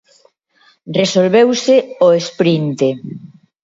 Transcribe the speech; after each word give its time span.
Resolveuse 0.99 1.75
ao 2.01 2.09
esprinte. 2.21 2.87